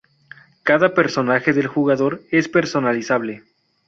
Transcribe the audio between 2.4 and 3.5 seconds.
personalizable.